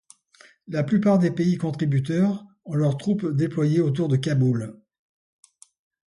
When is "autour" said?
3.81-4.07